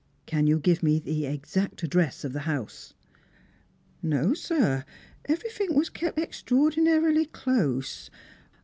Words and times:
"Can 0.25 0.47
you 0.47 0.57
give 0.57 0.81
me 0.81 0.97
the 0.97 1.27
exact 1.27 1.83
address 1.83 2.23
of 2.23 2.33
the 2.33 2.39
house?"" 2.49 2.95
No, 4.17 4.33
sir. 4.33 4.83
Everythink 5.25 5.75
was 5.75 5.91
kep 5.91 6.17
extraordinary 6.17 7.25
close. 7.25 8.09